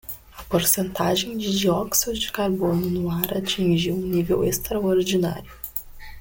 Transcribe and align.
A 0.35 0.41
porcentagem 0.43 1.37
de 1.37 1.47
dióxido 1.55 2.11
de 2.17 2.31
carbono 2.31 2.89
no 2.89 3.11
ar 3.11 3.37
atingiu 3.37 3.93
um 3.93 4.01
nível 4.01 4.43
extraordinário. 4.43 5.53